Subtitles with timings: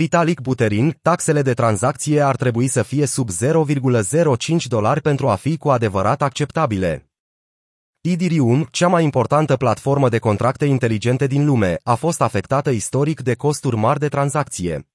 [0.00, 5.56] Vitalik Buterin, taxele de tranzacție ar trebui să fie sub 0,05 dolari pentru a fi
[5.56, 7.10] cu adevărat acceptabile.
[8.00, 13.34] Ethereum, cea mai importantă platformă de contracte inteligente din lume, a fost afectată istoric de
[13.34, 14.89] costuri mari de tranzacție.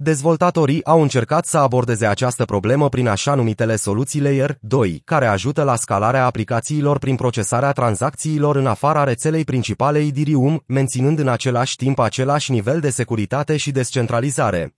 [0.00, 5.62] Dezvoltatorii au încercat să abordeze această problemă prin așa numitele soluții Layer 2, care ajută
[5.62, 11.98] la scalarea aplicațiilor prin procesarea tranzacțiilor în afara rețelei principale Ethereum, menținând în același timp
[11.98, 14.77] același nivel de securitate și descentralizare.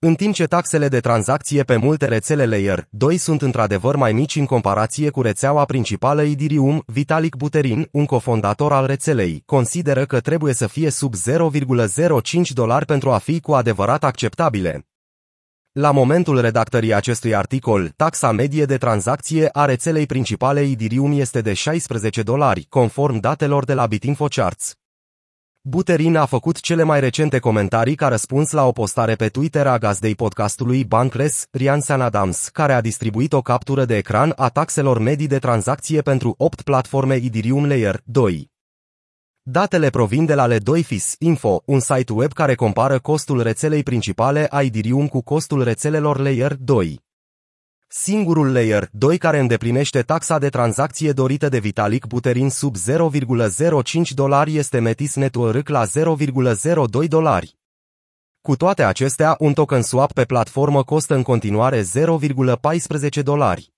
[0.00, 4.36] În timp ce taxele de tranzacție pe multe rețele Layer 2 sunt într-adevăr mai mici
[4.36, 10.52] în comparație cu rețeaua principală Ethereum, Vitalik Buterin, un cofondator al rețelei, consideră că trebuie
[10.54, 14.86] să fie sub 0,05 dolari pentru a fi cu adevărat acceptabile.
[15.72, 21.52] La momentul redactării acestui articol, taxa medie de tranzacție a rețelei principale Ethereum este de
[21.52, 24.76] 16 dolari, conform datelor de la Bitinfo Charts.
[25.62, 29.78] Buterin a făcut cele mai recente comentarii ca răspuns la o postare pe Twitter a
[29.78, 34.98] gazdei podcastului Bankless, Rian San Adams, care a distribuit o captură de ecran a taxelor
[34.98, 38.50] medii de tranzacție pentru 8 platforme Ethereum Layer 2.
[39.42, 44.62] Datele provin de la Le2FIS Info, un site web care compară costul rețelei principale a
[44.62, 47.06] Ethereum cu costul rețelelor Layer 2.
[47.90, 54.56] Singurul layer 2 care îndeplinește taxa de tranzacție dorită de Vitalik Buterin sub 0,05 dolari
[54.56, 57.56] este Metis Network la 0,02 dolari.
[58.40, 63.72] Cu toate acestea, un token swap pe platformă costă în continuare 0,14 dolari.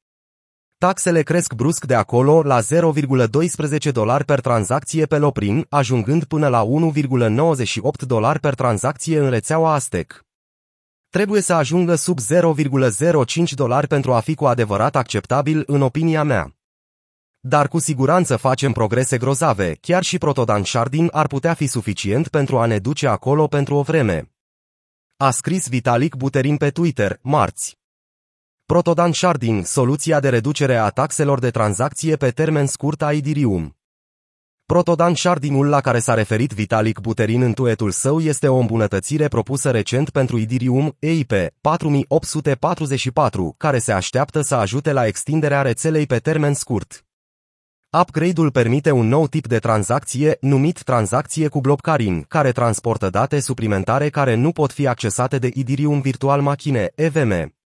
[0.78, 6.64] Taxele cresc brusc de acolo la 0,12 dolari per tranzacție pe Loprin, ajungând până la
[6.64, 10.24] 1,98 dolari per tranzacție în rețeaua Aztec
[11.10, 16.54] trebuie să ajungă sub 0,05 dolari pentru a fi cu adevărat acceptabil în opinia mea.
[17.40, 22.58] Dar cu siguranță facem progrese grozave, chiar și Protodan Shardin ar putea fi suficient pentru
[22.58, 24.32] a ne duce acolo pentru o vreme.
[25.16, 27.78] A scris Vitalik Buterin pe Twitter, marți.
[28.66, 33.79] Protodan Shardin, soluția de reducere a taxelor de tranzacție pe termen scurt a Idirium.
[34.70, 39.70] Protodan Shardinul la care s-a referit Vitalik Buterin în tuetul său este o îmbunătățire propusă
[39.70, 46.54] recent pentru Idirium EIP 4844, care se așteaptă să ajute la extinderea rețelei pe termen
[46.54, 47.04] scurt.
[48.00, 54.08] Upgrade-ul permite un nou tip de tranzacție, numit tranzacție cu bloccarin, care transportă date suplimentare
[54.08, 57.59] care nu pot fi accesate de Idirium Virtual Machine, EVM.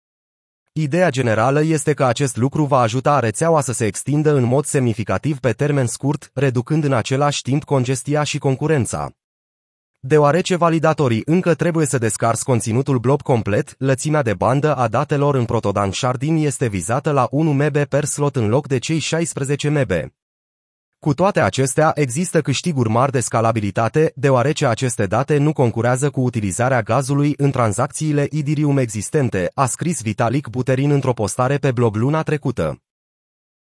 [0.76, 5.40] Ideea generală este că acest lucru va ajuta rețeaua să se extindă în mod semnificativ
[5.40, 9.12] pe termen scurt, reducând în același timp congestia și concurența.
[10.00, 15.46] Deoarece validatorii încă trebuie să descarci conținutul blob complet, lățimea de bandă a datelor în
[15.46, 19.92] Protodan Shardin este vizată la 1 MB per slot în loc de cei 16 MB.
[21.03, 26.81] Cu toate acestea, există câștiguri mari de scalabilitate, deoarece aceste date nu concurează cu utilizarea
[26.81, 32.83] gazului în tranzacțiile Idirium existente, a scris Vitalik Buterin într-o postare pe blog luna trecută.